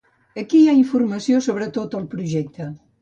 Aquí 0.43 0.61
hi 0.61 0.71
ha 0.71 0.77
informació 0.77 1.41
sobre 1.49 1.67
tot 1.77 1.99
el 2.01 2.09
projecte. 2.15 2.71